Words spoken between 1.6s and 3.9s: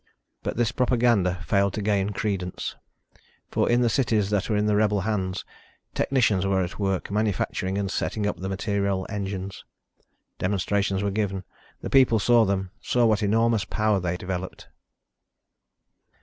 to gain credence, for in the